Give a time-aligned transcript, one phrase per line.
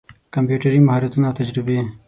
[0.33, 1.79] کمپيوټري مهارتونه او تجربې